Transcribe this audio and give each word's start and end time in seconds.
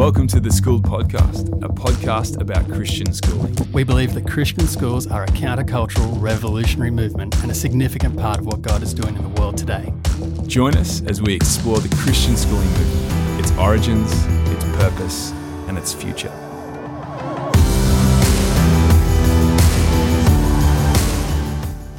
Welcome 0.00 0.28
to 0.28 0.40
the 0.40 0.50
Schooled 0.50 0.82
Podcast, 0.82 1.48
a 1.62 1.68
podcast 1.68 2.40
about 2.40 2.66
Christian 2.72 3.12
schooling. 3.12 3.54
We 3.70 3.84
believe 3.84 4.14
that 4.14 4.26
Christian 4.26 4.66
schools 4.66 5.06
are 5.06 5.24
a 5.24 5.26
countercultural, 5.26 6.18
revolutionary 6.18 6.90
movement 6.90 7.36
and 7.42 7.50
a 7.50 7.54
significant 7.54 8.16
part 8.18 8.38
of 8.38 8.46
what 8.46 8.62
God 8.62 8.82
is 8.82 8.94
doing 8.94 9.14
in 9.14 9.22
the 9.22 9.28
world 9.38 9.58
today. 9.58 9.92
Join 10.46 10.74
us 10.78 11.02
as 11.02 11.20
we 11.20 11.34
explore 11.34 11.80
the 11.80 11.94
Christian 11.96 12.34
schooling 12.34 12.66
movement, 12.66 13.40
its 13.40 13.52
origins, 13.58 14.10
its 14.48 14.64
purpose, 14.78 15.32
and 15.68 15.76
its 15.76 15.92
future. 15.92 16.32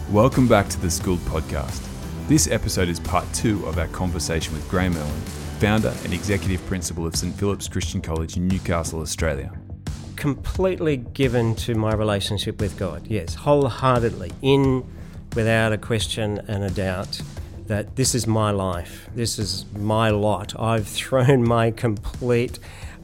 Welcome 0.10 0.48
back 0.48 0.70
to 0.70 0.82
the 0.82 0.90
Schooled 0.90 1.20
Podcast. 1.20 1.88
This 2.28 2.50
episode 2.50 2.90
is 2.90 3.00
part 3.00 3.32
two 3.32 3.64
of 3.68 3.78
our 3.78 3.88
conversation 3.90 4.56
with 4.56 4.68
Graeme 4.72 4.98
Irwin, 4.98 5.22
founder 5.62 5.94
and 6.04 6.12
executive 6.12 6.66
principal 6.66 7.06
of 7.06 7.16
St 7.16 7.36
Philip's 7.36 7.68
Christian 7.68 8.02
College 8.02 8.36
in 8.36 8.48
Newcastle, 8.48 9.00
Australia. 9.00 9.54
Completely 10.16 10.98
given 10.98 11.54
to 11.58 11.76
my 11.76 11.94
relationship 11.94 12.60
with 12.60 12.80
God, 12.80 13.06
yes, 13.06 13.36
wholeheartedly, 13.36 14.32
in 14.42 14.84
without 15.36 15.72
a 15.72 15.78
question 15.78 16.40
and 16.48 16.64
a 16.64 16.72
doubt 16.72 17.22
that 17.68 17.96
this 17.96 18.16
is 18.16 18.26
my 18.26 18.50
life, 18.50 19.08
this 19.14 19.38
is 19.38 19.68
my 19.78 20.10
lot. 20.10 20.60
I've 20.60 20.88
thrown 21.00 21.44
my 21.44 21.70
complete 21.70 22.58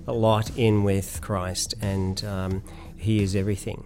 lot 0.07 0.49
in 0.57 0.83
with 0.83 1.19
Christ, 1.21 1.75
and 1.79 2.25
um, 2.25 2.63
He 2.97 3.21
is 3.21 3.35
everything. 3.35 3.83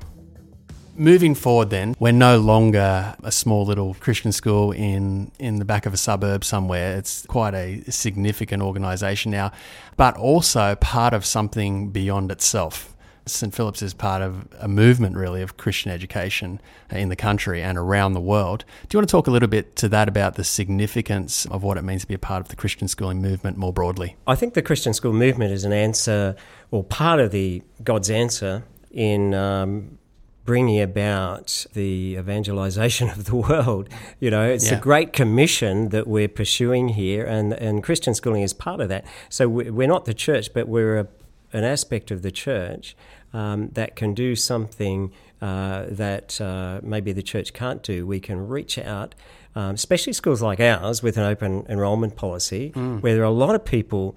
Moving 0.95 1.35
forward, 1.35 1.69
then, 1.69 1.95
we're 1.99 2.11
no 2.11 2.37
longer 2.37 3.15
a 3.23 3.31
small 3.31 3.65
little 3.65 3.93
Christian 3.95 4.31
school 4.31 4.71
in, 4.71 5.31
in 5.39 5.57
the 5.57 5.65
back 5.65 5.85
of 5.85 5.93
a 5.93 5.97
suburb 5.97 6.43
somewhere. 6.43 6.97
It's 6.97 7.25
quite 7.27 7.53
a 7.53 7.81
significant 7.89 8.61
organisation 8.61 9.31
now, 9.31 9.51
but 9.95 10.17
also 10.17 10.75
part 10.75 11.13
of 11.13 11.25
something 11.25 11.89
beyond 11.89 12.29
itself. 12.29 12.95
St. 13.25 13.53
Philip's 13.53 13.81
is 13.81 13.93
part 13.93 14.21
of 14.21 14.48
a 14.59 14.67
movement, 14.67 15.15
really, 15.15 15.41
of 15.41 15.55
Christian 15.55 15.91
education 15.91 16.59
in 16.89 17.09
the 17.09 17.15
country 17.15 17.61
and 17.61 17.77
around 17.77 18.13
the 18.13 18.21
world. 18.21 18.65
Do 18.89 18.95
you 18.95 18.99
want 18.99 19.07
to 19.07 19.11
talk 19.11 19.27
a 19.27 19.31
little 19.31 19.48
bit 19.48 19.76
to 19.77 19.89
that 19.89 20.09
about 20.09 20.35
the 20.35 20.43
significance 20.43 21.45
of 21.45 21.63
what 21.63 21.77
it 21.77 21.83
means 21.83 22.01
to 22.01 22.07
be 22.07 22.15
a 22.15 22.20
part 22.20 22.41
of 22.41 22.49
the 22.49 22.55
Christian 22.55 22.87
schooling 22.87 23.21
movement 23.21 23.57
more 23.57 23.71
broadly? 23.71 24.17
I 24.27 24.35
think 24.35 24.55
the 24.55 24.61
Christian 24.61 24.93
school 24.93 25.13
movement 25.13 25.53
is 25.53 25.63
an 25.63 25.71
answer, 25.71 26.35
or 26.71 26.83
part 26.83 27.20
of 27.20 27.31
the 27.31 27.61
God's 27.83 28.09
answer 28.09 28.63
in 28.91 29.33
um, 29.33 29.99
bringing 30.45 30.81
about 30.81 31.65
the 31.73 32.15
evangelization 32.17 33.09
of 33.09 33.25
the 33.25 33.35
world. 33.47 33.89
You 34.20 34.31
know, 34.31 34.48
it's 34.48 34.71
yeah. 34.71 34.77
a 34.77 34.81
great 34.81 35.13
commission 35.13 35.89
that 35.89 36.07
we're 36.07 36.27
pursuing 36.27 36.89
here, 36.89 37.25
and, 37.25 37.53
and 37.53 37.83
Christian 37.83 38.13
schooling 38.13 38.41
is 38.41 38.53
part 38.53 38.81
of 38.81 38.89
that. 38.89 39.05
So 39.29 39.48
we're 39.48 39.87
not 39.87 40.05
the 40.05 40.13
church, 40.13 40.53
but 40.53 40.67
we're 40.67 40.99
a, 40.99 41.07
an 41.53 41.63
aspect 41.63 42.11
of 42.11 42.21
the 42.21 42.31
church 42.31 42.95
um, 43.33 43.70
that 43.73 43.95
can 43.95 44.13
do 44.13 44.35
something 44.35 45.11
uh, 45.41 45.85
that 45.89 46.39
uh, 46.39 46.79
maybe 46.83 47.11
the 47.11 47.23
church 47.23 47.53
can't 47.53 47.81
do. 47.81 48.05
We 48.05 48.20
can 48.20 48.48
reach 48.48 48.77
out. 48.77 49.15
Um, 49.53 49.76
especially 49.76 50.13
schools 50.13 50.41
like 50.41 50.61
ours 50.61 51.03
with 51.03 51.17
an 51.17 51.23
open 51.23 51.65
enrollment 51.67 52.15
policy, 52.15 52.71
mm. 52.73 53.01
where 53.01 53.15
there 53.15 53.23
are 53.23 53.26
a 53.26 53.29
lot 53.31 53.53
of 53.53 53.65
people 53.65 54.15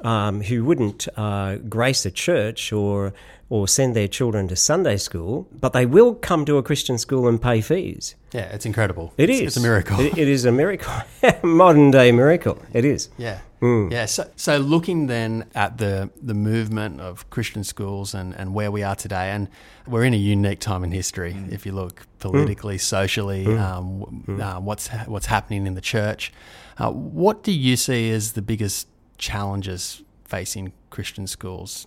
um, 0.00 0.42
who 0.42 0.64
wouldn't 0.64 1.08
uh, 1.16 1.56
grace 1.56 2.04
a 2.06 2.10
church 2.10 2.72
or 2.72 3.12
or 3.48 3.68
send 3.68 3.94
their 3.94 4.08
children 4.08 4.48
to 4.48 4.56
Sunday 4.56 4.96
school, 4.96 5.46
but 5.60 5.72
they 5.72 5.86
will 5.86 6.14
come 6.14 6.44
to 6.44 6.58
a 6.58 6.62
Christian 6.62 6.98
school 6.98 7.28
and 7.28 7.40
pay 7.40 7.60
fees. 7.60 8.16
Yeah, 8.32 8.46
it's 8.52 8.66
incredible. 8.66 9.14
It 9.16 9.30
it's, 9.30 9.40
is. 9.40 9.46
It's 9.46 9.56
a 9.56 9.60
miracle. 9.60 10.00
it, 10.00 10.18
it 10.18 10.28
is 10.28 10.44
a 10.44 10.52
miracle. 10.52 10.92
Modern 11.44 11.92
day 11.92 12.10
miracle. 12.10 12.60
It 12.72 12.84
is. 12.84 13.08
Yeah. 13.16 13.38
Mm. 13.62 13.92
Yeah. 13.92 14.06
So, 14.06 14.28
so 14.36 14.58
looking 14.58 15.06
then 15.06 15.46
at 15.54 15.78
the 15.78 16.10
the 16.20 16.34
movement 16.34 17.00
of 17.00 17.28
Christian 17.30 17.62
schools 17.62 18.14
and, 18.14 18.34
and 18.34 18.52
where 18.52 18.70
we 18.70 18.82
are 18.82 18.96
today, 18.96 19.30
and 19.30 19.48
we're 19.86 20.04
in 20.04 20.12
a 20.12 20.18
unique 20.18 20.58
time 20.60 20.82
in 20.82 20.90
history. 20.90 21.34
Mm. 21.34 21.52
If 21.52 21.64
you 21.64 21.72
look 21.72 22.06
politically, 22.18 22.76
mm. 22.76 22.80
socially, 22.80 23.46
mm. 23.46 23.60
Um, 23.60 24.24
mm. 24.26 24.40
uh, 24.40 24.60
what's 24.60 24.88
what's 25.06 25.26
happening 25.26 25.66
in 25.66 25.74
the 25.74 25.80
church, 25.80 26.32
uh, 26.78 26.90
what 26.90 27.44
do 27.44 27.52
you 27.52 27.76
see 27.76 28.10
as 28.10 28.32
the 28.32 28.42
biggest 28.42 28.88
challenges 29.18 30.02
facing 30.24 30.72
Christian 30.90 31.26
schools 31.26 31.86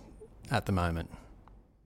at 0.50 0.66
the 0.66 0.72
moment? 0.72 1.10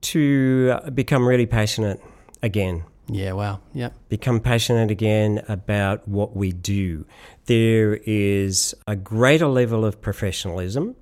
to 0.05 0.79
become 0.93 1.27
really 1.27 1.47
passionate 1.47 1.99
again. 2.43 2.83
Yeah, 3.07 3.33
wow. 3.33 3.59
Yeah. 3.73 3.89
Become 4.09 4.39
passionate 4.39 4.91
again 4.91 5.43
about 5.47 6.07
what 6.07 6.35
we 6.35 6.51
do. 6.51 7.05
There 7.45 7.95
is 8.05 8.75
a 8.87 8.95
greater 8.95 9.47
level 9.47 9.83
of 9.83 10.01
professionalism. 10.01 10.95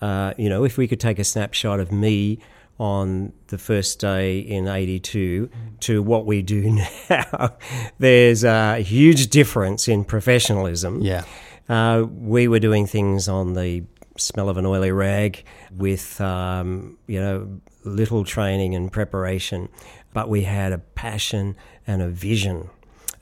Uh, 0.00 0.34
you 0.36 0.48
know, 0.48 0.64
if 0.64 0.76
we 0.76 0.88
could 0.88 1.00
take 1.00 1.18
a 1.18 1.24
snapshot 1.24 1.78
of 1.78 1.92
me 1.92 2.38
on 2.78 3.32
the 3.48 3.58
first 3.58 4.00
day 4.00 4.38
in 4.38 4.66
82 4.66 5.50
to 5.80 6.02
what 6.02 6.26
we 6.26 6.42
do 6.42 6.80
now, 7.10 7.56
there's 7.98 8.42
a 8.42 8.80
huge 8.80 9.28
difference 9.28 9.86
in 9.86 10.04
professionalism. 10.04 11.02
Yeah. 11.02 11.24
Uh, 11.70 12.04
we 12.10 12.48
were 12.48 12.58
doing 12.58 12.84
things 12.84 13.28
on 13.28 13.54
the 13.54 13.84
smell 14.18 14.48
of 14.48 14.56
an 14.56 14.66
oily 14.66 14.90
rag 14.90 15.44
with, 15.70 16.20
um, 16.20 16.98
you 17.06 17.20
know, 17.20 17.60
little 17.84 18.24
training 18.24 18.74
and 18.74 18.90
preparation, 18.90 19.68
but 20.12 20.28
we 20.28 20.42
had 20.42 20.72
a 20.72 20.78
passion 20.78 21.54
and 21.86 22.02
a 22.02 22.08
vision. 22.08 22.68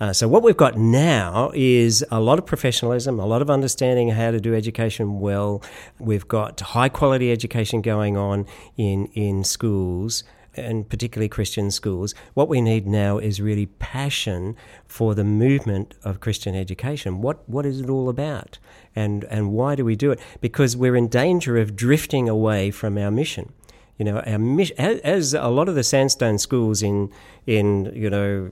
Uh, 0.00 0.14
so 0.14 0.26
what 0.26 0.42
we've 0.42 0.56
got 0.56 0.78
now 0.78 1.52
is 1.54 2.02
a 2.10 2.20
lot 2.20 2.38
of 2.38 2.46
professionalism, 2.46 3.20
a 3.20 3.26
lot 3.26 3.42
of 3.42 3.50
understanding 3.50 4.08
how 4.08 4.30
to 4.30 4.40
do 4.40 4.54
education 4.54 5.20
well. 5.20 5.62
We've 5.98 6.26
got 6.26 6.58
high 6.58 6.88
quality 6.88 7.30
education 7.30 7.82
going 7.82 8.16
on 8.16 8.46
in 8.78 9.06
in 9.12 9.44
schools 9.44 10.24
and 10.58 10.88
particularly 10.88 11.28
Christian 11.28 11.70
schools, 11.70 12.14
what 12.34 12.48
we 12.48 12.60
need 12.60 12.86
now 12.86 13.18
is 13.18 13.40
really 13.40 13.66
passion 13.66 14.56
for 14.86 15.14
the 15.14 15.24
movement 15.24 15.94
of 16.04 16.20
Christian 16.20 16.54
education. 16.54 17.20
What 17.20 17.48
what 17.48 17.66
is 17.66 17.80
it 17.80 17.90
all 17.90 18.08
about? 18.08 18.58
And 18.94 19.24
and 19.24 19.52
why 19.52 19.74
do 19.74 19.84
we 19.84 19.96
do 19.96 20.10
it? 20.10 20.20
Because 20.40 20.76
we're 20.76 20.96
in 20.96 21.08
danger 21.08 21.56
of 21.56 21.76
drifting 21.76 22.28
away 22.28 22.70
from 22.70 22.98
our 22.98 23.10
mission. 23.10 23.52
You 23.98 24.04
know, 24.04 24.20
our 24.20 24.38
mission, 24.38 24.76
as 24.78 25.34
a 25.34 25.48
lot 25.48 25.68
of 25.68 25.74
the 25.74 25.82
sandstone 25.82 26.38
schools 26.38 26.82
in 26.82 27.10
in 27.46 27.92
you 27.94 28.10
know 28.10 28.50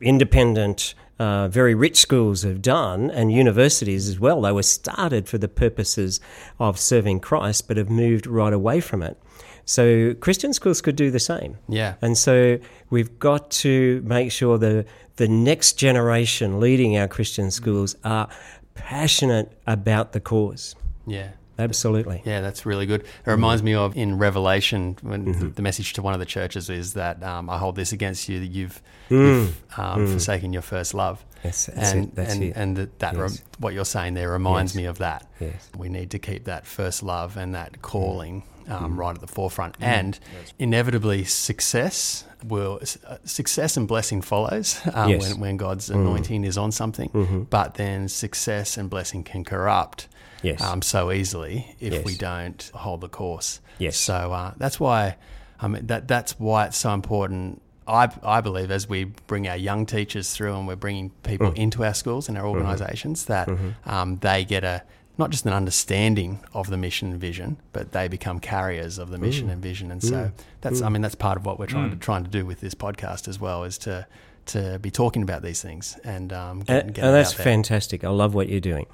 independent 0.00 0.94
uh, 1.22 1.46
very 1.46 1.72
rich 1.72 1.98
schools 1.98 2.42
have 2.42 2.60
done, 2.60 3.08
and 3.08 3.30
universities 3.30 4.08
as 4.08 4.18
well. 4.18 4.40
They 4.40 4.50
were 4.50 4.64
started 4.64 5.28
for 5.28 5.38
the 5.38 5.46
purposes 5.46 6.20
of 6.58 6.80
serving 6.80 7.20
Christ, 7.20 7.68
but 7.68 7.76
have 7.76 7.88
moved 7.88 8.26
right 8.26 8.52
away 8.52 8.80
from 8.80 9.04
it. 9.04 9.21
So 9.64 10.14
Christian 10.14 10.52
schools 10.52 10.80
could 10.80 10.96
do 10.96 11.10
the 11.10 11.20
same. 11.20 11.58
Yeah. 11.68 11.94
And 12.02 12.16
so 12.16 12.58
we've 12.90 13.18
got 13.18 13.50
to 13.62 14.02
make 14.04 14.32
sure 14.32 14.58
the 14.58 14.84
the 15.16 15.28
next 15.28 15.74
generation 15.74 16.58
leading 16.58 16.96
our 16.96 17.08
Christian 17.08 17.50
schools 17.50 17.96
are 18.04 18.28
passionate 18.74 19.52
about 19.66 20.12
the 20.12 20.20
cause. 20.20 20.74
Yeah. 21.06 21.30
Absolutely. 21.58 22.22
Yeah, 22.24 22.40
that's 22.40 22.64
really 22.64 22.86
good. 22.86 23.02
It 23.02 23.30
reminds 23.30 23.62
me 23.62 23.74
of 23.74 23.96
in 23.96 24.18
Revelation 24.18 24.96
when 25.02 25.26
mm-hmm. 25.26 25.50
the 25.50 25.62
message 25.62 25.92
to 25.92 26.02
one 26.02 26.14
of 26.14 26.18
the 26.18 26.26
churches 26.26 26.70
is 26.70 26.94
that 26.94 27.22
um, 27.22 27.50
I 27.50 27.58
hold 27.58 27.76
this 27.76 27.92
against 27.92 28.28
you 28.28 28.40
that 28.40 28.46
you've, 28.46 28.82
mm. 29.10 29.18
you've 29.18 29.62
um, 29.76 30.06
mm. 30.06 30.12
forsaken 30.12 30.52
your 30.52 30.62
first 30.62 30.94
love. 30.94 31.24
That's, 31.42 31.66
that's 31.66 31.92
and 31.92 32.04
it. 32.04 32.14
That's 32.14 32.34
and, 32.34 32.42
it. 32.42 32.52
and 32.56 32.76
that, 32.76 32.98
that 33.00 33.16
yes. 33.16 33.38
re- 33.38 33.44
what 33.58 33.74
you're 33.74 33.84
saying 33.84 34.14
there 34.14 34.30
reminds 34.30 34.72
yes. 34.72 34.76
me 34.76 34.86
of 34.86 34.98
that. 34.98 35.26
Yes. 35.40 35.70
We 35.76 35.88
need 35.88 36.10
to 36.12 36.18
keep 36.18 36.44
that 36.44 36.66
first 36.66 37.02
love 37.02 37.36
and 37.36 37.54
that 37.54 37.82
calling 37.82 38.44
um, 38.68 38.94
mm. 38.94 38.98
right 38.98 39.14
at 39.14 39.20
the 39.20 39.26
forefront. 39.26 39.78
Mm. 39.78 39.86
And 39.86 40.18
inevitably, 40.58 41.24
success 41.24 42.24
will 42.44 42.80
uh, 43.06 43.16
success 43.24 43.76
and 43.76 43.86
blessing 43.86 44.20
follows 44.22 44.80
um, 44.94 45.10
yes. 45.10 45.30
when, 45.30 45.40
when 45.40 45.56
God's 45.56 45.90
mm. 45.90 45.94
anointing 45.94 46.44
is 46.44 46.58
on 46.58 46.72
something. 46.72 47.08
Mm-hmm. 47.10 47.42
But 47.42 47.74
then 47.74 48.08
success 48.08 48.76
and 48.76 48.90
blessing 48.90 49.24
can 49.24 49.44
corrupt. 49.44 50.08
Yes. 50.42 50.60
Um, 50.60 50.82
so 50.82 51.12
easily 51.12 51.76
if 51.78 51.92
yes. 51.92 52.04
we 52.04 52.16
don't 52.16 52.70
hold 52.74 53.00
the 53.00 53.08
course. 53.08 53.60
Yes. 53.78 53.96
So 53.96 54.32
uh, 54.32 54.54
that's 54.56 54.80
why, 54.80 55.16
I 55.60 55.68
mean, 55.68 55.86
that 55.86 56.08
that's 56.08 56.38
why 56.38 56.66
it's 56.66 56.76
so 56.76 56.92
important. 56.92 57.62
I, 57.86 58.08
I 58.22 58.40
believe 58.40 58.70
as 58.70 58.88
we 58.88 59.04
bring 59.04 59.46
our 59.48 59.56
young 59.56 59.86
teachers 59.86 60.32
through 60.32 60.54
and 60.54 60.66
we're 60.66 60.76
bringing 60.76 61.10
people 61.22 61.50
Mm. 61.52 61.58
into 61.58 61.84
our 61.84 61.94
schools 61.94 62.28
and 62.28 62.36
our 62.38 62.44
Mm-hmm. 62.44 62.66
organisations 62.66 63.26
that 63.26 63.48
um, 63.86 64.18
they 64.18 64.44
get 64.44 64.64
a 64.64 64.82
not 65.22 65.30
just 65.30 65.46
an 65.46 65.52
understanding 65.52 66.40
of 66.52 66.68
the 66.68 66.76
mission 66.76 67.12
and 67.12 67.20
vision, 67.20 67.56
but 67.72 67.92
they 67.92 68.08
become 68.08 68.40
carriers 68.40 68.98
of 68.98 69.10
the 69.10 69.16
mm. 69.18 69.22
mission 69.22 69.48
and 69.50 69.62
vision. 69.62 69.92
And 69.92 70.02
so 70.02 70.16
mm. 70.16 70.32
that's 70.62 70.80
mm. 70.80 70.86
I 70.86 70.88
mean 70.88 71.00
that's 71.00 71.14
part 71.14 71.36
of 71.38 71.46
what 71.46 71.60
we're 71.60 71.66
trying 71.66 71.90
to 71.90 71.96
trying 71.96 72.24
to 72.24 72.30
do 72.30 72.44
with 72.44 72.60
this 72.60 72.74
podcast 72.74 73.28
as 73.28 73.38
well 73.38 73.62
is 73.62 73.78
to 73.78 74.04
to 74.46 74.80
be 74.80 74.90
talking 74.90 75.22
about 75.22 75.42
these 75.42 75.62
things 75.62 75.96
and 76.02 76.32
um, 76.32 76.60
get, 76.60 76.86
and, 76.86 76.94
get 76.94 77.04
and 77.04 77.10
it 77.10 77.12
that's 77.12 77.34
out 77.34 77.36
there. 77.36 77.44
fantastic. 77.44 78.02
I 78.02 78.08
love 78.08 78.34
what 78.34 78.48
you're 78.48 78.60
doing. 78.72 78.86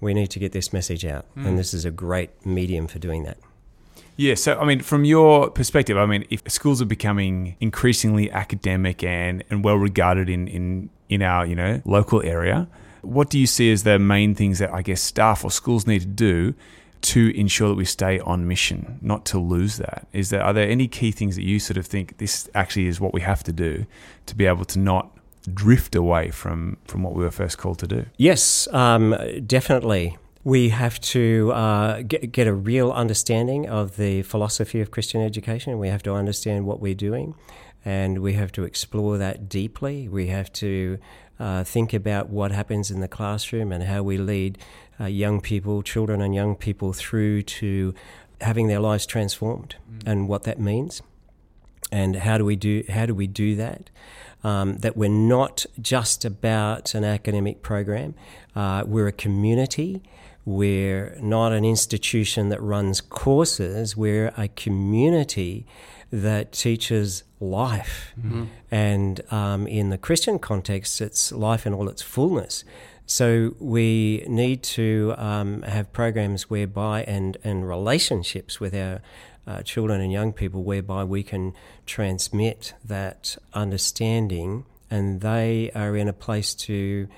We 0.00 0.12
need 0.12 0.26
to 0.32 0.38
get 0.38 0.52
this 0.52 0.72
message 0.72 1.06
out, 1.06 1.24
and 1.36 1.56
this 1.56 1.72
is 1.72 1.84
a 1.84 1.90
great 1.90 2.30
medium 2.44 2.88
for 2.88 2.98
doing 2.98 3.22
that. 3.22 3.38
Yeah, 4.16 4.34
so 4.34 4.58
I 4.58 4.64
mean, 4.66 4.80
from 4.80 5.04
your 5.04 5.48
perspective, 5.50 5.96
I 5.96 6.06
mean, 6.06 6.26
if 6.28 6.42
schools 6.48 6.82
are 6.82 6.86
becoming 6.86 7.56
increasingly 7.60 8.30
academic 8.30 9.02
and, 9.02 9.42
and 9.48 9.64
well 9.64 9.76
regarded 9.76 10.28
in, 10.28 10.48
in, 10.48 10.90
in 11.08 11.22
our, 11.22 11.46
you 11.46 11.54
know, 11.54 11.80
local 11.84 12.20
area, 12.22 12.68
what 13.02 13.28
do 13.30 13.38
you 13.38 13.46
see 13.46 13.70
as 13.72 13.82
the 13.82 13.98
main 13.98 14.34
things 14.34 14.58
that 14.60 14.72
I 14.72 14.82
guess 14.82 15.02
staff 15.02 15.44
or 15.44 15.50
schools 15.50 15.86
need 15.86 16.00
to 16.00 16.06
do 16.06 16.54
to 17.02 17.36
ensure 17.36 17.68
that 17.68 17.74
we 17.74 17.84
stay 17.84 18.20
on 18.20 18.46
mission, 18.46 18.98
not 19.02 19.24
to 19.26 19.38
lose 19.38 19.76
that? 19.76 20.06
Is 20.12 20.30
there 20.30 20.42
are 20.42 20.52
there 20.52 20.68
any 20.68 20.88
key 20.88 21.10
things 21.10 21.36
that 21.36 21.42
you 21.42 21.58
sort 21.58 21.76
of 21.76 21.86
think 21.86 22.18
this 22.18 22.48
actually 22.54 22.86
is 22.86 23.00
what 23.00 23.12
we 23.12 23.20
have 23.20 23.42
to 23.44 23.52
do 23.52 23.86
to 24.26 24.34
be 24.34 24.46
able 24.46 24.64
to 24.66 24.78
not 24.78 25.10
drift 25.52 25.96
away 25.96 26.30
from 26.30 26.76
from 26.84 27.02
what 27.02 27.14
we 27.14 27.24
were 27.24 27.30
first 27.30 27.58
called 27.58 27.78
to 27.80 27.86
do? 27.86 28.06
Yes, 28.16 28.68
um, 28.72 29.16
definitely. 29.46 30.16
We 30.44 30.70
have 30.70 31.00
to 31.00 31.52
uh, 31.52 32.02
get, 32.02 32.32
get 32.32 32.48
a 32.48 32.52
real 32.52 32.90
understanding 32.90 33.68
of 33.68 33.96
the 33.96 34.22
philosophy 34.22 34.80
of 34.80 34.90
Christian 34.90 35.22
education. 35.22 35.78
We 35.78 35.88
have 35.88 36.02
to 36.02 36.14
understand 36.14 36.66
what 36.66 36.80
we're 36.80 36.96
doing, 36.96 37.36
and 37.84 38.18
we 38.18 38.32
have 38.34 38.50
to 38.52 38.64
explore 38.64 39.18
that 39.18 39.48
deeply. 39.48 40.08
We 40.08 40.28
have 40.28 40.52
to 40.54 40.98
uh, 41.42 41.64
think 41.64 41.92
about 41.92 42.30
what 42.30 42.52
happens 42.52 42.88
in 42.88 43.00
the 43.00 43.08
classroom 43.08 43.72
and 43.72 43.82
how 43.82 44.00
we 44.00 44.16
lead 44.16 44.56
uh, 45.00 45.06
young 45.06 45.40
people, 45.40 45.82
children, 45.82 46.22
and 46.22 46.32
young 46.32 46.54
people 46.54 46.92
through 46.92 47.42
to 47.42 47.92
having 48.40 48.68
their 48.68 48.78
lives 48.78 49.06
transformed, 49.06 49.74
mm. 49.90 50.02
and 50.06 50.28
what 50.28 50.44
that 50.44 50.60
means, 50.60 51.02
and 51.90 52.14
how 52.14 52.38
do 52.38 52.44
we 52.44 52.54
do 52.54 52.84
how 52.88 53.06
do 53.06 53.14
we 53.14 53.26
do 53.26 53.56
that? 53.56 53.90
Um, 54.44 54.76
that 54.78 54.96
we're 54.96 55.08
not 55.08 55.66
just 55.80 56.24
about 56.24 56.94
an 56.94 57.02
academic 57.02 57.60
program. 57.60 58.14
Uh, 58.54 58.84
we're 58.86 59.08
a 59.08 59.12
community. 59.12 60.00
We're 60.44 61.16
not 61.20 61.52
an 61.52 61.64
institution 61.64 62.50
that 62.50 62.60
runs 62.62 63.00
courses. 63.00 63.96
We're 63.96 64.32
a 64.36 64.46
community 64.46 65.66
that 66.12 66.52
teaches 66.52 67.24
life. 67.42 68.14
Mm-hmm. 68.18 68.44
And 68.70 69.20
um, 69.32 69.66
in 69.66 69.90
the 69.90 69.98
Christian 69.98 70.38
context, 70.38 71.00
it's 71.00 71.32
life 71.32 71.66
in 71.66 71.74
all 71.74 71.88
its 71.88 72.02
fullness. 72.02 72.64
So 73.06 73.54
we 73.58 74.24
need 74.28 74.62
to 74.62 75.14
um, 75.18 75.62
have 75.62 75.92
programs 75.92 76.48
whereby 76.48 77.02
and, 77.04 77.36
and 77.44 77.68
relationships 77.68 78.60
with 78.60 78.74
our 78.74 79.02
uh, 79.46 79.62
children 79.62 80.00
and 80.00 80.12
young 80.12 80.32
people 80.32 80.62
whereby 80.62 81.04
we 81.04 81.22
can 81.22 81.52
transmit 81.84 82.74
that 82.84 83.36
understanding 83.52 84.64
and 84.88 85.20
they 85.20 85.70
are 85.74 85.96
in 85.96 86.06
a 86.06 86.12
place 86.12 86.54
to 86.54 87.08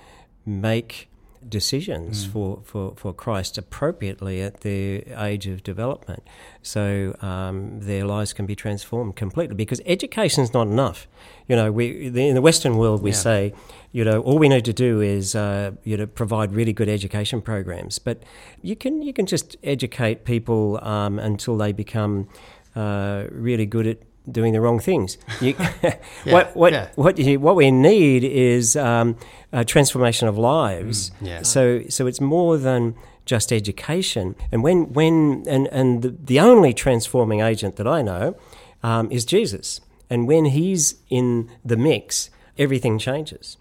make 0.47 1.09
decisions 1.49 2.27
mm. 2.27 2.33
for, 2.33 2.61
for, 2.65 2.95
for 2.97 3.13
Christ 3.13 3.59
appropriately 3.59 4.43
at 4.43 4.61
their 4.61 5.03
age 5.17 5.47
of 5.47 5.63
development. 5.63 6.23
So 6.63 7.17
um, 7.21 7.81
their 7.81 8.05
lives 8.05 8.33
can 8.33 8.47
be 8.47 8.57
transformed 8.57 9.17
completely 9.17 9.55
because 9.55 9.81
education 9.87 10.43
is 10.43 10.53
not 10.53 10.67
enough. 10.67 11.07
You 11.49 11.57
know, 11.57 11.71
we 11.71 12.07
in 12.07 12.35
the 12.35 12.41
Western 12.41 12.77
world 12.77 13.03
we 13.03 13.11
yeah. 13.11 13.17
say, 13.17 13.55
you 13.93 14.05
know, 14.05 14.21
all 14.21 14.39
we 14.39 14.49
need 14.49 14.65
to 14.65 14.73
do 14.73 15.01
is 15.01 15.35
uh, 15.35 15.73
you 15.85 15.97
know 15.97 16.07
provide 16.07 16.55
really 16.55 16.73
good 16.73 16.89
education 16.89 17.43
programs, 17.43 17.99
but 17.99 18.23
you 18.63 18.77
can 18.77 19.03
you 19.03 19.13
can 19.13 19.27
just 19.27 19.57
educate 19.63 20.25
people 20.25 20.79
um, 20.83 21.19
until 21.19 21.57
they 21.57 21.73
become 21.73 22.29
uh, 22.75 23.25
really 23.31 23.67
good 23.67 23.87
at 23.87 23.99
doing 24.31 24.53
the 24.53 24.61
wrong 24.61 24.79
things. 24.79 25.19
You, 25.41 25.55
yeah, 25.83 25.97
what 26.25 26.57
what 26.57 26.73
yeah. 26.73 26.89
what 26.95 27.19
you, 27.19 27.41
what 27.41 27.57
we 27.57 27.71
need 27.71 28.25
is 28.25 28.77
um, 28.77 29.17
a 29.53 29.65
transformation 29.65 30.29
of 30.29 30.39
lives. 30.39 31.11
Mm, 31.21 31.27
yeah. 31.27 31.43
So 31.43 31.83
so 31.89 32.07
it's 32.07 32.21
more 32.21 32.59
than 32.59 32.95
just 33.25 33.53
education. 33.53 34.35
And 34.53 34.63
when 34.63 34.93
when 34.93 35.45
and 35.47 35.67
and 35.69 36.03
the, 36.03 36.11
the 36.11 36.41
only 36.41 36.73
transforming 36.73 37.41
agent 37.41 37.77
that 37.77 37.87
I 37.87 38.03
know 38.03 38.37
um, 38.83 39.11
is 39.11 39.25
Jesus. 39.25 39.81
And 40.11 40.29
when 40.29 40.47
he's 40.47 40.97
in 41.09 41.51
the 41.65 41.77
mix, 41.77 42.31
everything 42.59 42.99
changes. 42.99 43.57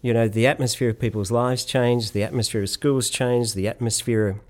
You 0.00 0.12
know, 0.12 0.26
the 0.26 0.46
atmosphere 0.46 0.90
of 0.90 0.98
people's 0.98 1.30
lives 1.30 1.64
change, 1.64 2.10
the 2.10 2.24
atmosphere 2.24 2.62
of 2.62 2.70
schools 2.70 3.08
change, 3.08 3.54
the 3.54 3.68
atmosphere 3.68 4.40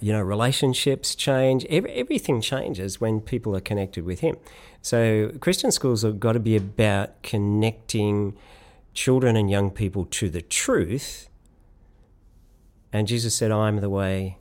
you 0.00 0.12
know, 0.12 0.20
relationships 0.20 1.14
change. 1.14 1.64
Every, 1.66 1.92
everything 1.92 2.40
changes 2.40 3.00
when 3.00 3.20
people 3.20 3.56
are 3.56 3.60
connected 3.60 4.04
with 4.04 4.20
Him. 4.20 4.36
So 4.82 5.32
Christian 5.40 5.70
schools 5.70 6.02
have 6.02 6.20
got 6.20 6.32
to 6.32 6.40
be 6.40 6.56
about 6.56 7.22
connecting 7.22 8.36
children 8.92 9.36
and 9.36 9.50
young 9.50 9.70
people 9.70 10.04
to 10.06 10.28
the 10.28 10.42
truth. 10.42 11.28
And 12.92 13.08
Jesus 13.08 13.34
said, 13.34 13.50
I 13.50 13.68
am 13.68 13.80
the 13.80 13.90
way, 13.90 14.38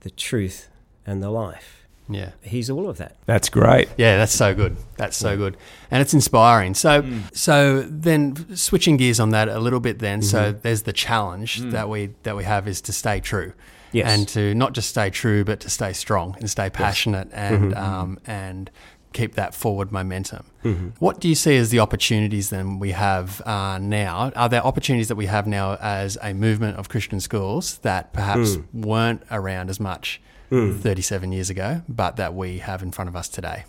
the 0.00 0.10
truth, 0.10 0.68
and 1.06 1.22
the 1.22 1.30
life. 1.30 1.84
Yeah. 2.08 2.32
He's 2.42 2.68
all 2.68 2.88
of 2.88 2.98
that. 2.98 3.16
That's 3.24 3.48
great. 3.48 3.88
Yeah, 3.96 4.18
that's 4.18 4.34
so 4.34 4.54
good. 4.54 4.76
That's 4.96 5.16
so 5.16 5.36
good. 5.36 5.56
And 5.90 6.02
it's 6.02 6.12
inspiring. 6.12 6.74
So 6.74 7.02
mm. 7.02 7.34
so 7.34 7.82
then 7.82 8.56
switching 8.56 8.98
gears 8.98 9.20
on 9.20 9.30
that 9.30 9.48
a 9.48 9.58
little 9.58 9.80
bit 9.80 10.00
then. 10.00 10.20
Mm-hmm. 10.20 10.28
So 10.28 10.52
there's 10.52 10.82
the 10.82 10.92
challenge 10.92 11.62
mm. 11.62 11.70
that 11.70 11.88
we 11.88 12.10
that 12.24 12.36
we 12.36 12.44
have 12.44 12.68
is 12.68 12.82
to 12.82 12.92
stay 12.92 13.20
true. 13.20 13.54
Yes. 13.94 14.10
And 14.10 14.28
to 14.28 14.54
not 14.54 14.72
just 14.72 14.90
stay 14.90 15.10
true 15.10 15.44
but 15.44 15.60
to 15.60 15.70
stay 15.70 15.92
strong 15.92 16.36
and 16.40 16.50
stay 16.50 16.68
passionate 16.68 17.28
yes. 17.30 17.52
and 17.52 17.72
mm-hmm. 17.72 17.82
um, 17.82 18.18
and 18.26 18.70
keep 19.14 19.34
that 19.34 19.54
forward 19.54 19.92
momentum. 19.92 20.44
Mm-hmm. 20.64 20.88
What 20.98 21.20
do 21.20 21.28
you 21.28 21.34
see 21.34 21.56
as 21.56 21.70
the 21.70 21.78
opportunities 21.78 22.50
then 22.50 22.78
we 22.78 22.90
have 22.90 23.40
uh, 23.46 23.78
now? 23.78 24.32
Are 24.36 24.48
there 24.48 24.66
opportunities 24.66 25.08
that 25.08 25.16
we 25.16 25.26
have 25.26 25.46
now 25.46 25.78
as 25.80 26.18
a 26.20 26.34
movement 26.34 26.76
of 26.76 26.88
Christian 26.88 27.20
schools 27.20 27.78
that 27.78 28.12
perhaps 28.12 28.56
mm. 28.56 28.64
weren't 28.74 29.22
around 29.30 29.70
as 29.70 29.80
much 29.80 30.20
mm. 30.50 30.78
37 30.78 31.32
years 31.32 31.48
ago, 31.48 31.82
but 31.88 32.16
that 32.16 32.34
we 32.34 32.58
have 32.58 32.82
in 32.82 32.90
front 32.90 33.08
of 33.08 33.16
us 33.16 33.28
today? 33.28 33.64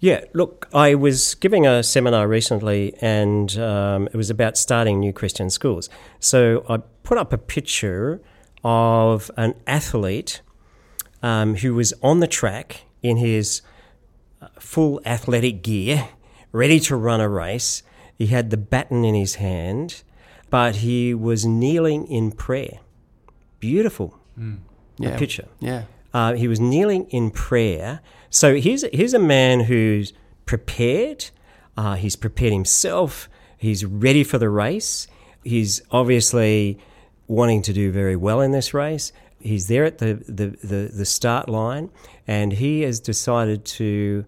Yeah, 0.00 0.24
look, 0.32 0.68
I 0.74 0.96
was 0.96 1.36
giving 1.36 1.64
a 1.64 1.82
seminar 1.84 2.26
recently 2.26 2.92
and 3.00 3.56
um, 3.58 4.08
it 4.08 4.16
was 4.16 4.30
about 4.30 4.56
starting 4.56 4.98
new 4.98 5.12
Christian 5.12 5.48
schools. 5.48 5.88
So 6.18 6.64
I 6.68 6.78
put 7.04 7.18
up 7.18 7.32
a 7.32 7.38
picture 7.38 8.20
of 8.64 9.30
an 9.36 9.54
athlete 9.66 10.40
um, 11.22 11.56
who 11.56 11.74
was 11.74 11.92
on 12.02 12.20
the 12.20 12.26
track 12.26 12.82
in 13.02 13.16
his 13.16 13.62
full 14.58 15.00
athletic 15.04 15.62
gear, 15.62 16.08
ready 16.52 16.80
to 16.80 16.96
run 16.96 17.20
a 17.20 17.28
race. 17.28 17.82
He 18.16 18.26
had 18.28 18.50
the 18.50 18.56
baton 18.56 19.04
in 19.04 19.14
his 19.14 19.36
hand, 19.36 20.02
but 20.50 20.76
he 20.76 21.14
was 21.14 21.44
kneeling 21.44 22.06
in 22.06 22.32
prayer. 22.32 22.80
Beautiful 23.60 24.18
mm. 24.38 24.58
yeah. 24.98 25.16
picture. 25.16 25.48
Yeah. 25.60 25.84
Uh, 26.12 26.34
he 26.34 26.46
was 26.46 26.60
kneeling 26.60 27.06
in 27.10 27.30
prayer. 27.30 28.00
So 28.30 28.56
here's, 28.56 28.84
here's 28.92 29.14
a 29.14 29.18
man 29.18 29.60
who's 29.60 30.12
prepared. 30.46 31.30
Uh, 31.76 31.94
he's 31.94 32.16
prepared 32.16 32.52
himself. 32.52 33.28
He's 33.56 33.84
ready 33.84 34.24
for 34.24 34.38
the 34.38 34.50
race. 34.50 35.06
He's 35.42 35.80
obviously 35.90 36.78
wanting 37.26 37.62
to 37.62 37.72
do 37.72 37.90
very 37.90 38.16
well 38.16 38.40
in 38.40 38.52
this 38.52 38.74
race. 38.74 39.12
He's 39.40 39.68
there 39.68 39.84
at 39.84 39.98
the, 39.98 40.14
the, 40.28 40.56
the, 40.64 40.90
the 40.94 41.04
start 41.04 41.48
line, 41.48 41.90
and 42.26 42.52
he 42.52 42.82
has 42.82 43.00
decided 43.00 43.64
to 43.64 44.24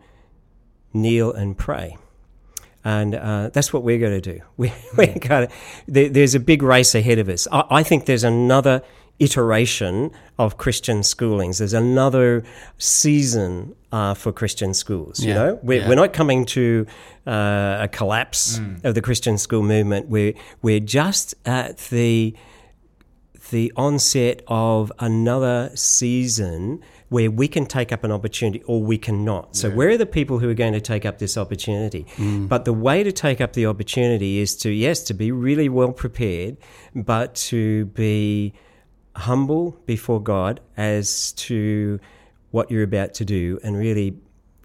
kneel 0.93 1.33
and 1.33 1.57
pray. 1.57 1.97
And 2.85 3.15
uh, 3.15 3.51
that's 3.53 3.73
what 3.73 3.83
we're 3.83 3.99
going 3.99 4.21
to 4.21 4.33
do. 4.33 4.41
We, 4.57 4.73
we're 4.97 5.07
hmm. 5.07 5.19
going 5.19 5.49
to, 5.49 5.55
there, 5.89 6.09
there's 6.09 6.35
a 6.35 6.41
big 6.41 6.63
race 6.63 6.95
ahead 6.95 7.19
of 7.19 7.29
us. 7.29 7.49
I, 7.51 7.65
I 7.71 7.83
think 7.83 8.07
there's 8.07 8.25
another 8.25 8.83
iteration 9.19 10.11
of 10.39 10.59
Christian 10.59 11.01
schoolings. 11.01 11.59
There's 11.59 11.73
another 11.73 12.43
season 12.79 13.75
uh, 13.93 14.15
for 14.15 14.33
Christian 14.33 14.75
schools. 14.75 15.21
Yeah. 15.21 15.29
You 15.29 15.35
know, 15.35 15.61
we're, 15.63 15.81
yeah. 15.81 15.89
we're 15.89 15.95
not 15.95 16.13
coming 16.13 16.45
to 16.47 16.87
uh, 17.27 17.79
a 17.81 17.89
collapse 17.89 18.59
mm. 18.59 18.85
of 18.85 18.95
the 18.95 19.03
Christian 19.03 19.39
school 19.39 19.63
movement. 19.63 20.09
We're 20.09 20.35
we're 20.63 20.81
just 20.81 21.35
at 21.47 21.79
the 21.79 22.35
the 23.51 23.73
onset 23.77 24.43
of 24.49 24.93
another 24.99 25.71
season 25.75 26.83
where 27.09 27.31
we 27.31 27.47
can 27.47 27.67
take 27.67 27.93
up 27.93 28.03
an 28.03 28.11
opportunity 28.11 28.63
or 28.65 28.83
we 28.83 28.99
cannot. 28.99 29.55
So, 29.55 29.69
yeah. 29.69 29.75
where 29.75 29.89
are 29.91 29.97
the 29.97 30.07
people 30.07 30.39
who 30.39 30.49
are 30.49 30.55
going 30.55 30.73
to 30.73 30.81
take 30.81 31.05
up 31.05 31.19
this 31.19 31.37
opportunity? 31.37 32.07
Mm. 32.17 32.49
But 32.49 32.65
the 32.65 32.73
way 32.73 33.03
to 33.03 33.13
take 33.13 33.41
up 33.41 33.53
the 33.53 33.67
opportunity 33.67 34.39
is 34.39 34.57
to, 34.57 34.71
yes, 34.71 35.03
to 35.05 35.15
be 35.15 35.31
really 35.31 35.69
well 35.69 35.93
prepared, 35.93 36.57
but 36.95 37.35
to 37.37 37.87
be 37.87 38.55
humble 39.17 39.79
before 39.87 40.21
God 40.21 40.61
as 40.77 41.33
to 41.33 42.01
what 42.51 42.71
you're 42.71 42.83
about 42.83 43.15
to 43.15 43.25
do 43.25 43.59
and 43.63 43.77
really 43.77 44.17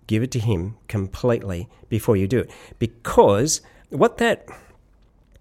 give 0.07 0.24
it 0.24 0.31
to 0.31 0.39
Him 0.39 0.77
completely 0.88 1.69
before 1.88 2.17
you 2.17 2.27
do 2.27 2.39
it. 2.39 2.51
Because 2.79 3.62
what 3.89 4.17
that 4.17 4.48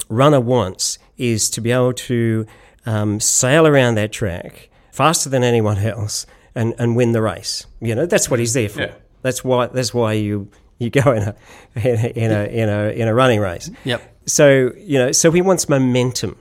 runner 0.08 0.40
wants 0.40 0.98
is 1.16 1.50
to 1.50 1.60
be 1.60 1.72
able 1.72 1.92
to 1.92 2.46
um, 2.88 3.20
sail 3.20 3.66
around 3.66 3.96
that 3.96 4.12
track 4.12 4.70
faster 4.90 5.28
than 5.28 5.44
anyone 5.44 5.76
else 5.78 6.26
and, 6.54 6.74
and 6.78 6.96
win 6.96 7.12
the 7.12 7.20
race. 7.20 7.66
You 7.80 7.94
know, 7.94 8.06
that's 8.06 8.30
what 8.30 8.40
he's 8.40 8.54
there 8.54 8.70
for. 8.70 8.80
Yeah. 8.80 8.94
That's 9.20 9.44
why 9.44 9.66
that's 9.66 9.92
why 9.92 10.14
you 10.14 10.48
you 10.78 10.88
go 10.90 11.12
in 11.12 11.22
a 11.22 11.36
in 11.74 11.98
a, 11.98 12.08
in 12.08 12.30
a 12.30 12.44
in 12.44 12.68
a 12.68 12.88
in 12.90 13.08
a 13.08 13.14
running 13.14 13.40
race. 13.40 13.70
Yep. 13.84 14.00
So 14.26 14.72
you 14.78 14.98
know, 14.98 15.12
so 15.12 15.30
he 15.30 15.42
wants 15.42 15.68
momentum. 15.68 16.36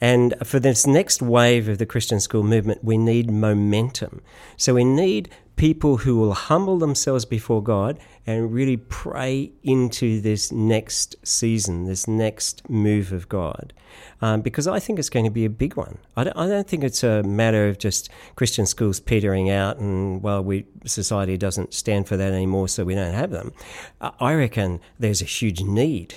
And 0.00 0.34
for 0.44 0.60
this 0.60 0.86
next 0.86 1.22
wave 1.22 1.68
of 1.68 1.78
the 1.78 1.86
Christian 1.86 2.20
school 2.20 2.42
movement, 2.42 2.84
we 2.84 2.98
need 2.98 3.30
momentum. 3.30 4.20
So 4.56 4.74
we 4.74 4.84
need 4.84 5.30
people 5.56 5.98
who 5.98 6.16
will 6.16 6.34
humble 6.34 6.78
themselves 6.78 7.24
before 7.24 7.62
God 7.62 7.98
and 8.26 8.52
really 8.52 8.76
pray 8.76 9.52
into 9.62 10.20
this 10.20 10.52
next 10.52 11.16
season, 11.26 11.86
this 11.86 12.06
next 12.06 12.68
move 12.68 13.12
of 13.12 13.28
God. 13.28 13.72
Um, 14.20 14.42
because 14.42 14.66
I 14.66 14.78
think 14.78 14.98
it's 14.98 15.08
going 15.08 15.24
to 15.24 15.30
be 15.30 15.46
a 15.46 15.50
big 15.50 15.76
one. 15.76 15.98
I 16.16 16.24
don't, 16.24 16.36
I 16.36 16.46
don't, 16.46 16.66
think 16.68 16.84
it's 16.84 17.02
a 17.02 17.22
matter 17.22 17.68
of 17.68 17.78
just 17.78 18.10
Christian 18.34 18.66
schools 18.66 19.00
petering 19.00 19.50
out 19.50 19.78
and, 19.78 20.22
well, 20.22 20.42
we, 20.42 20.66
society 20.84 21.38
doesn't 21.38 21.72
stand 21.72 22.06
for 22.06 22.16
that 22.16 22.32
anymore, 22.32 22.68
so 22.68 22.84
we 22.84 22.94
don't 22.94 23.14
have 23.14 23.30
them. 23.30 23.52
I 24.00 24.34
reckon 24.34 24.80
there's 24.98 25.22
a 25.22 25.26
huge 25.26 25.62
need 25.62 26.14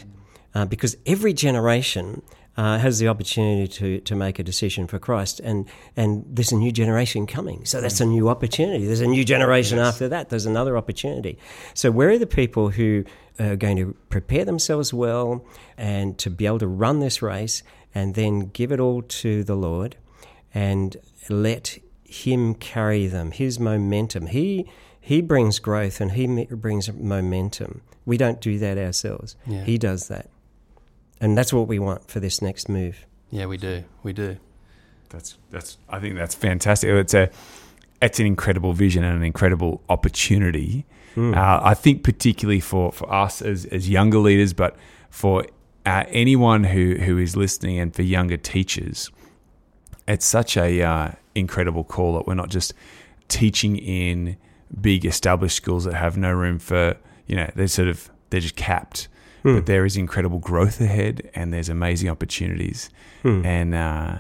uh, 0.54 0.66
because 0.66 0.98
every 1.06 1.34
generation 1.34 2.22
uh, 2.58 2.78
has 2.78 3.00
the 3.00 3.08
opportunity 3.08 3.68
to, 3.68 4.00
to 4.02 4.16
make 4.16 4.40
a 4.40 4.44
decision 4.44 4.88
for 4.88 5.00
Christ. 5.00 5.40
And, 5.40 5.66
and 5.96 6.26
there's 6.28 6.52
a 6.52 6.58
new 6.58 6.72
generation 6.72 7.26
coming. 7.26 7.66
So 7.66 7.80
that's 7.80 8.02
a 8.02 8.06
new 8.06 8.28
opportunity. 8.28 8.86
There's 8.86 9.02
a 9.02 9.08
new 9.08 9.24
generation 9.24 9.78
yes. 9.78 9.88
after 9.88 10.10
that. 10.10 10.30
There's 10.30 10.46
another 10.46 10.76
opportunity. 10.76 11.38
So, 11.74 11.92
where 11.92 12.10
are 12.10 12.18
the 12.18 12.28
people 12.28 12.70
who 12.70 13.06
are 13.40 13.56
going 13.56 13.78
to 13.78 13.96
prepare 14.10 14.44
themselves 14.44 14.94
well 14.94 15.46
and 15.78 16.18
to 16.18 16.30
be 16.30 16.46
able 16.46 16.60
to 16.60 16.68
run 16.68 17.00
this 17.00 17.22
race 17.22 17.64
and 17.96 18.16
then 18.16 18.50
give 18.50 18.72
it 18.72 18.80
all 18.80 19.02
to 19.04 19.44
the 19.44 19.56
Lord 19.56 19.96
and 20.54 20.98
let 21.30 21.78
Him 22.04 22.56
carry 22.56 23.08
them, 23.08 23.32
His 23.32 23.60
momentum? 23.60 24.28
He, 24.28 24.70
he 25.00 25.22
brings 25.22 25.60
growth 25.60 26.02
and 26.02 26.12
He 26.12 26.46
brings 26.46 26.92
momentum. 26.92 27.82
We 28.06 28.18
don't 28.18 28.42
do 28.42 28.60
that 28.60 28.78
ourselves. 28.78 29.38
Yeah. 29.46 29.64
He 29.64 29.78
does 29.78 30.10
that 30.10 30.30
and 31.22 31.38
that's 31.38 31.54
what 31.54 31.68
we 31.68 31.80
want 31.80 32.10
for 32.10 32.20
this 32.20 32.42
next 32.42 32.70
move. 32.70 33.06
Yeah, 33.32 33.46
we 33.46 33.58
do. 33.58 33.84
We 34.04 34.14
do. 34.14 34.38
That's 35.10 35.38
that's. 35.50 35.78
I 35.90 36.00
think 36.00 36.16
that's 36.16 36.36
fantastic. 36.36 36.90
It's 36.90 37.14
a 37.14 37.30
it's 38.02 38.20
an 38.20 38.26
incredible 38.26 38.74
vision 38.74 39.04
and 39.04 39.18
an 39.18 39.24
incredible 39.24 39.82
opportunity. 39.90 40.86
Mm. 41.16 41.36
Uh, 41.36 41.60
I 41.64 41.74
think 41.74 42.04
particularly 42.04 42.60
for, 42.60 42.92
for 42.92 43.12
us 43.12 43.42
as, 43.42 43.66
as 43.66 43.90
younger 43.90 44.20
leaders, 44.20 44.54
but 44.54 44.78
for 45.10 45.46
uh, 45.86 46.04
anyone 46.08 46.64
who, 46.64 46.96
who 46.96 47.18
is 47.18 47.36
listening 47.36 47.80
and 47.80 47.94
for 47.94 48.04
younger 48.04 48.38
teachers, 48.38 49.10
it's 50.08 50.26
such 50.26 50.56
a 50.56 50.82
uh, 50.82 51.12
incredible 51.36 51.84
call 51.84 52.14
that 52.14 52.28
we're 52.28 52.36
not 52.36 52.50
just 52.50 52.74
teaching 53.28 53.76
in 53.78 54.38
big 54.80 55.06
established 55.06 55.56
schools 55.56 55.84
that 55.84 55.96
have 55.96 56.16
no 56.18 56.32
room 56.32 56.60
for 56.60 56.96
you 57.28 57.36
know 57.36 57.50
they're 57.56 57.68
sort 57.68 57.88
of 57.88 58.10
they're 58.30 58.40
just 58.40 58.56
capped 58.56 59.08
mm. 59.44 59.56
but 59.56 59.66
there 59.66 59.86
is 59.86 59.98
incredible 59.98 60.40
growth 60.40 60.82
ahead, 60.82 61.30
and 61.36 61.54
there's 61.54 61.70
amazing 61.70 62.10
opportunities, 62.10 62.90
mm. 63.24 63.46
and 63.46 63.76
uh, 63.76 64.20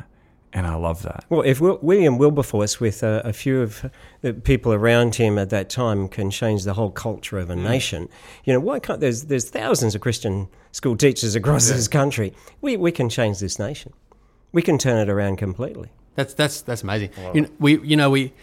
and 0.53 0.65
I 0.65 0.75
love 0.75 1.03
that. 1.03 1.25
Well, 1.29 1.41
if 1.41 1.61
William 1.61 2.17
Wilberforce, 2.17 2.79
with 2.79 3.03
a, 3.03 3.21
a, 3.23 3.33
few 3.33 3.61
of 3.61 3.89
the 4.21 4.33
people 4.33 4.73
around 4.73 5.15
him 5.15 5.37
at 5.37 5.51
that 5.51 5.69
time, 5.69 6.07
can 6.07 6.31
change 6.31 6.63
the 6.63 6.73
whole 6.73 6.91
culture 6.91 7.37
of 7.37 7.49
a 7.49 7.55
mm. 7.55 7.63
nation, 7.63 8.09
you 8.45 8.53
know, 8.53 8.59
why 8.59 8.79
can't 8.79 8.99
there's 8.99 9.25
there's 9.25 9.49
thousands 9.49 9.95
of 9.95 10.01
Christian 10.01 10.47
school 10.71 10.97
teachers 10.97 11.35
across 11.35 11.69
yeah. 11.69 11.75
this 11.75 11.87
country? 11.87 12.33
We 12.61 12.77
we 12.77 12.91
can 12.91 13.09
change 13.09 13.39
this 13.39 13.59
nation. 13.59 13.93
We 14.51 14.61
can 14.61 14.77
turn 14.77 14.97
it 14.97 15.11
around 15.11 15.37
completely. 15.37 15.89
That's 16.15 16.33
that's 16.33 16.61
that's 16.61 16.83
amazing. 16.83 17.11
You 17.33 17.41
know, 17.41 17.49
we 17.59 17.79
you 17.81 17.95
know 17.95 18.09
we 18.09 18.33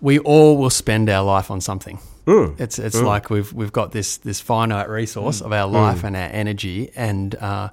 we 0.00 0.18
all 0.18 0.56
will 0.56 0.70
spend 0.70 1.08
our 1.08 1.24
life 1.24 1.50
on 1.50 1.60
something. 1.60 1.98
Mm. 2.26 2.60
It's 2.60 2.78
it's 2.78 2.96
mm. 2.96 3.04
like 3.04 3.30
we've 3.30 3.52
we've 3.52 3.72
got 3.72 3.92
this 3.92 4.18
this 4.18 4.40
finite 4.40 4.88
resource 4.88 5.40
mm. 5.40 5.46
of 5.46 5.52
our 5.52 5.66
life 5.66 6.02
mm. 6.02 6.08
and 6.08 6.16
our 6.16 6.28
energy, 6.30 6.90
and 6.94 7.34
uh, 7.34 7.70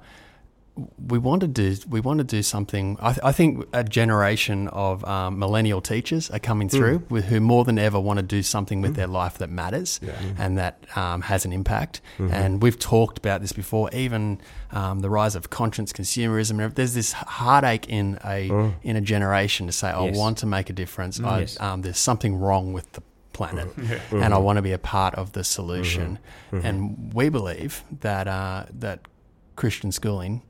we 0.98 1.18
want 1.18 1.40
to 1.40 1.48
do 1.48 1.76
we 1.88 2.00
want 2.00 2.18
to 2.18 2.24
do 2.24 2.42
something. 2.42 2.96
I, 3.00 3.12
th- 3.12 3.24
I 3.24 3.32
think 3.32 3.66
a 3.72 3.84
generation 3.84 4.68
of 4.68 5.04
um, 5.04 5.38
millennial 5.38 5.80
teachers 5.80 6.30
are 6.30 6.38
coming 6.38 6.68
through 6.68 7.00
mm. 7.00 7.10
with 7.10 7.26
who 7.26 7.40
more 7.40 7.64
than 7.64 7.78
ever 7.78 7.98
want 7.98 8.18
to 8.18 8.22
do 8.22 8.42
something 8.42 8.80
with 8.80 8.92
mm. 8.92 8.96
their 8.96 9.06
life 9.06 9.38
that 9.38 9.50
matters 9.50 10.00
yeah. 10.02 10.12
and 10.38 10.58
that 10.58 10.84
um, 10.96 11.22
has 11.22 11.44
an 11.44 11.52
impact. 11.52 12.00
Mm-hmm. 12.18 12.34
And 12.34 12.62
we've 12.62 12.78
talked 12.78 13.18
about 13.18 13.40
this 13.40 13.52
before. 13.52 13.90
Even 13.92 14.40
um, 14.70 15.00
the 15.00 15.10
rise 15.10 15.34
of 15.34 15.50
conscience 15.50 15.92
consumerism. 15.92 16.74
There's 16.74 16.94
this 16.94 17.12
heartache 17.12 17.88
in 17.88 18.18
a 18.24 18.48
mm. 18.48 18.74
in 18.82 18.96
a 18.96 19.00
generation 19.00 19.66
to 19.66 19.72
say, 19.72 19.88
"I 19.88 20.10
want 20.10 20.38
to 20.38 20.46
make 20.46 20.70
a 20.70 20.72
difference." 20.72 21.20
I, 21.20 21.40
yes. 21.40 21.60
Um, 21.60 21.82
there's 21.82 21.98
something 21.98 22.38
wrong 22.38 22.72
with 22.72 22.92
the 22.92 23.02
planet, 23.32 23.68
mm-hmm. 23.76 24.16
and 24.16 24.24
I 24.24 24.36
mm-hmm. 24.36 24.44
want 24.44 24.56
to 24.56 24.62
be 24.62 24.72
a 24.72 24.78
part 24.78 25.14
of 25.14 25.32
the 25.32 25.44
solution. 25.44 26.18
Mm-hmm. 26.52 26.66
And 26.66 27.14
we 27.14 27.28
believe 27.28 27.84
that 28.00 28.28
uh, 28.28 28.66
that 28.78 29.00
Christian 29.56 29.92
schooling 29.92 30.42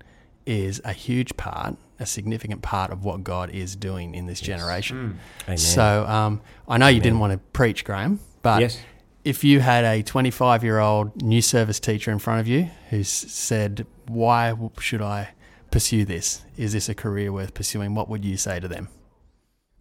is 0.49 0.81
a 0.83 0.95
huge 0.95 1.37
part, 1.37 1.76
a 2.00 2.07
significant 2.07 2.62
part 2.62 2.90
of 2.90 3.05
what 3.05 3.23
God 3.23 3.50
is 3.50 3.76
doing 3.76 4.14
in 4.14 4.26
this 4.26 4.40
yes. 4.40 4.59
generation. 4.59 5.19
Mm. 5.47 5.59
So 5.59 6.07
um, 6.07 6.40
I 6.67 6.78
know 6.78 6.87
Amen. 6.87 6.95
you 6.95 7.00
didn't 7.02 7.19
want 7.19 7.35
to 7.35 7.38
preach, 7.52 7.85
Graeme, 7.85 8.19
but 8.43 8.62
yes. 8.62 8.81
if 9.25 9.45
you 9.45 9.61
had 9.61 9.85
a 9.85 10.02
25 10.02 10.64
year 10.64 10.78
old 10.78 11.21
new 11.23 11.43
service 11.43 11.78
teacher 11.78 12.11
in 12.11 12.19
front 12.19 12.40
of 12.40 12.49
you 12.49 12.71
who 12.88 13.05
said, 13.05 13.87
Why 14.07 14.55
should 14.81 15.02
I 15.02 15.35
pursue 15.71 16.07
this? 16.07 16.43
Is 16.57 16.73
this 16.73 16.88
a 16.88 16.95
career 16.95 17.31
worth 17.31 17.52
pursuing? 17.52 17.95
What 17.95 18.09
would 18.09 18.25
you 18.25 18.38
say 18.38 18.59
to 18.59 18.69
them? 18.69 18.88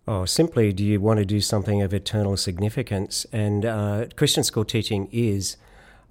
Oh, 0.05 0.25
simply, 0.25 0.71
do 0.71 0.83
you 0.83 1.01
want 1.01 1.19
to 1.19 1.25
do 1.25 1.41
something 1.41 1.81
of 1.81 1.93
eternal 1.93 2.37
significance? 2.37 3.25
And 3.31 3.65
uh, 3.65 4.05
Christian 4.15 4.43
school 4.43 4.63
teaching 4.63 5.09
is 5.11 5.57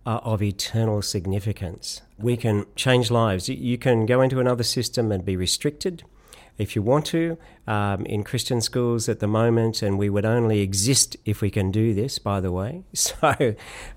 uh, 0.06 0.20
of 0.22 0.42
eternal 0.42 1.02
significance. 1.02 2.00
We 2.16 2.36
can 2.36 2.64
change 2.76 3.10
lives. 3.10 3.48
You 3.48 3.76
can 3.76 4.06
go 4.06 4.22
into 4.22 4.40
another 4.40 4.62
system 4.62 5.10
and 5.12 5.24
be 5.24 5.36
restricted 5.36 6.04
if 6.58 6.74
you 6.74 6.80
want 6.80 7.04
to 7.04 7.36
um, 7.66 8.06
in 8.06 8.24
Christian 8.24 8.60
schools 8.62 9.08
at 9.08 9.20
the 9.20 9.26
moment, 9.26 9.82
and 9.82 9.98
we 9.98 10.08
would 10.08 10.24
only 10.24 10.60
exist 10.60 11.16
if 11.24 11.42
we 11.42 11.50
can 11.50 11.70
do 11.70 11.92
this. 11.92 12.18
By 12.18 12.40
the 12.40 12.50
way, 12.50 12.84
so 12.94 13.16
um, 13.20 13.36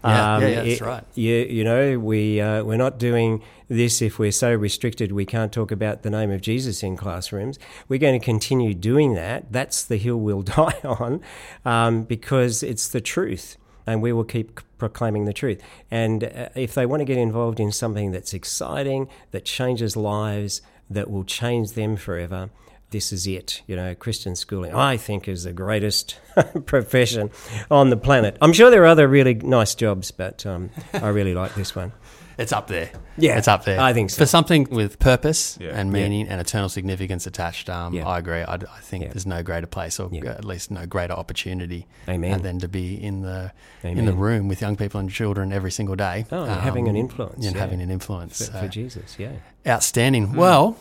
yeah, 0.03 0.37
yeah, 0.39 0.47
yeah, 0.47 0.55
that's 0.55 0.67
it, 0.67 0.81
right. 0.81 1.03
You, 1.15 1.35
you 1.35 1.63
know, 1.63 1.99
we 1.99 2.41
uh, 2.41 2.63
we're 2.63 2.77
not 2.77 2.97
doing 2.97 3.41
this 3.69 4.01
if 4.01 4.17
we're 4.17 4.31
so 4.31 4.51
restricted 4.53 5.11
we 5.11 5.25
can't 5.25 5.53
talk 5.53 5.71
about 5.71 6.01
the 6.01 6.09
name 6.09 6.31
of 6.31 6.41
Jesus 6.41 6.83
in 6.83 6.97
classrooms. 6.97 7.59
We're 7.87 7.99
going 7.99 8.19
to 8.19 8.25
continue 8.25 8.73
doing 8.73 9.13
that. 9.13 9.51
That's 9.51 9.83
the 9.83 9.97
hill 9.97 10.17
we'll 10.17 10.41
die 10.57 10.79
on, 10.83 11.21
um, 11.63 12.03
because 12.03 12.63
it's 12.63 12.89
the 12.89 12.99
truth 12.99 13.57
and 13.89 14.01
we 14.01 14.13
will 14.13 14.23
keep 14.23 14.61
proclaiming 14.77 15.25
the 15.25 15.33
truth. 15.33 15.61
And 15.89 16.23
uh, 16.23 16.49
if 16.55 16.73
they 16.75 16.85
want 16.85 17.01
to 17.01 17.05
get 17.05 17.17
involved 17.17 17.59
in 17.59 17.71
something 17.71 18.11
that's 18.11 18.33
exciting, 18.33 19.09
that 19.31 19.45
changes 19.45 19.97
lives, 19.97 20.61
that 20.89 21.09
will 21.09 21.23
change 21.23 21.73
them 21.73 21.97
forever, 21.97 22.49
this 22.91 23.11
is 23.11 23.27
it. 23.27 23.61
You 23.67 23.75
know, 23.75 23.93
Christian 23.95 24.35
schooling, 24.35 24.73
I 24.73 24.97
think, 24.97 25.27
is 25.27 25.43
the 25.43 25.53
greatest 25.53 26.19
profession 26.65 27.31
on 27.69 27.89
the 27.89 27.97
planet. 27.97 28.37
I'm 28.41 28.53
sure 28.53 28.69
there 28.69 28.83
are 28.83 28.87
other 28.87 29.07
really 29.07 29.35
nice 29.35 29.75
jobs, 29.75 30.11
but 30.11 30.45
um, 30.45 30.69
I 30.93 31.09
really 31.09 31.33
like 31.33 31.55
this 31.55 31.75
one 31.75 31.91
it's 32.39 32.53
up 32.53 32.67
there. 32.67 32.89
Yeah, 33.17 33.37
it's 33.37 33.49
up 33.49 33.65
there. 33.65 33.81
I 33.81 33.91
think 33.91 34.09
so. 34.09 34.19
For 34.19 34.25
something 34.25 34.69
with 34.71 34.97
purpose 34.97 35.57
yeah. 35.59 35.71
and 35.73 35.91
meaning 35.91 36.25
yeah. 36.25 36.31
and 36.31 36.41
eternal 36.41 36.69
significance 36.69 37.27
attached, 37.27 37.69
um, 37.69 37.93
yeah. 37.93 38.07
I 38.07 38.17
agree. 38.17 38.41
I, 38.41 38.55
I 38.55 38.79
think 38.81 39.11
there's 39.11 39.25
no 39.25 39.43
greater 39.43 39.67
place, 39.67 39.99
or 39.99 40.09
at 40.25 40.45
least 40.45 40.71
no 40.71 40.85
greater 40.85 41.13
opportunity, 41.13 41.85
Amen. 42.07 42.41
than 42.41 42.59
to 42.59 42.69
be 42.69 42.95
in 42.95 43.21
the 43.21 43.51
Amen. 43.83 43.97
in 43.97 44.05
the 44.05 44.13
room 44.13 44.47
with 44.47 44.61
young 44.61 44.77
people 44.77 45.01
and 45.01 45.11
children 45.11 45.51
every 45.51 45.71
single 45.71 45.97
day. 45.97 46.25
Oh, 46.31 46.43
um, 46.43 46.47
having 46.47 46.87
an 46.87 46.95
influence. 46.95 47.45
And 47.45 47.57
having 47.57 47.81
an 47.81 47.91
influence 47.91 48.37
for, 48.37 48.53
so. 48.53 48.59
for 48.59 48.67
Jesus. 48.69 49.17
Yeah, 49.19 49.33
outstanding. 49.67 50.29
Mm. 50.29 50.35
Well. 50.35 50.77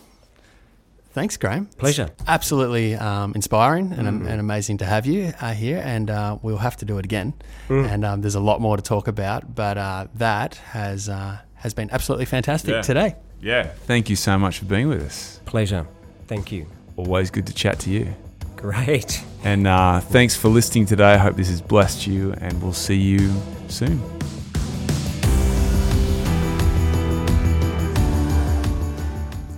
Thanks, 1.11 1.37
Graeme. 1.37 1.67
Pleasure. 1.79 2.11
It's 2.13 2.25
absolutely 2.29 2.95
um, 2.95 3.33
inspiring 3.35 3.93
and, 3.93 4.07
mm. 4.07 4.29
and, 4.29 4.39
amazing 4.39 4.79
to 4.79 4.85
have 4.85 5.05
you 5.05 5.33
uh, 5.41 5.53
here, 5.53 5.83
and 5.85 6.11
uh, 6.11 6.39
we'll 6.43 6.59
have 6.59 6.77
to 6.77 6.85
do 6.85 6.99
it 6.99 7.05
again. 7.05 7.33
Mm. 7.69 7.91
And 7.91 8.05
um, 8.05 8.21
there's 8.21 8.37
a 8.37 8.41
lot 8.41 8.61
more 8.61 8.77
to 8.77 8.83
talk 8.83 9.09
about, 9.09 9.53
but 9.53 9.79
uh, 9.79 10.07
that 10.15 10.57
has 10.57 11.09
uh, 11.09 11.39
has 11.59 11.75
been 11.75 11.91
absolutely 11.91 12.27
fantastic 12.27 12.71
yeah. 12.71 12.83
today. 12.83 13.17
Yeah. 13.41 13.65
Thank 13.87 14.11
you 14.11 14.17
so 14.17 14.39
much 14.39 14.59
for 14.59 14.65
being 14.65 14.89
with 14.89 15.03
us. 15.03 15.41
Pleasure. 15.45 15.87
Thank 16.27 16.53
you. 16.53 16.67
Always 16.97 17.31
good 17.31 17.47
to 17.47 17.55
chat 17.55 17.79
to 17.81 17.91
you. 17.91 18.15
Great. 18.57 19.23
And 19.45 19.67
uh, 19.67 20.01
thanks 20.01 20.35
for 20.35 20.49
listening 20.49 20.87
today. 20.87 21.15
I 21.15 21.17
hope 21.17 21.37
this 21.37 21.49
has 21.49 21.61
blessed 21.61 22.07
you, 22.07 22.33
and 22.41 22.61
we'll 22.61 22.73
see 22.73 22.97
you 22.97 23.33
soon. 23.69 24.01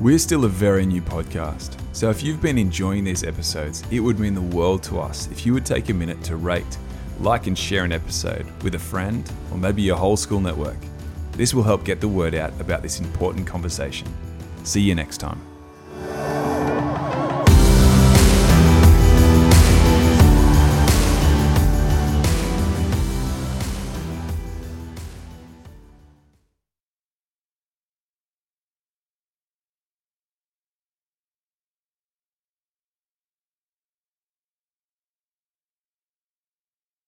We're 0.01 0.19
still 0.19 0.45
a 0.45 0.49
very 0.49 0.87
new 0.87 1.03
podcast, 1.03 1.77
so 1.93 2.09
if 2.09 2.23
you've 2.23 2.41
been 2.41 2.57
enjoying 2.57 3.05
these 3.05 3.23
episodes, 3.23 3.85
it 3.91 4.01
would 4.01 4.19
mean 4.19 4.35
the 4.35 4.41
world 4.41 4.83
to 4.85 4.99
us 4.99 5.29
if 5.31 5.45
you 5.45 5.53
would 5.53 5.67
take 5.67 5.91
a 5.91 5.95
minute 5.95 6.23
to 6.25 6.37
rate, 6.37 6.79
like, 7.21 7.47
and 7.47 7.59
share 7.59 7.85
an 7.85 7.93
episode 7.93 8.47
with 8.63 8.75
a 8.75 8.79
friend 8.79 9.31
or 9.51 9.59
maybe 9.59 9.83
your 9.83 9.97
whole 9.97 10.17
school 10.17 10.41
network. 10.41 10.79
This 11.41 11.55
will 11.55 11.63
help 11.63 11.87
get 11.87 12.03
the 12.03 12.07
word 12.07 12.35
out 12.35 12.53
about 12.61 12.83
this 12.83 13.01
important 13.01 13.47
conversation. 13.47 14.07
See 14.63 14.83
you 14.83 14.95
next 14.95 15.17
time. 15.17 15.41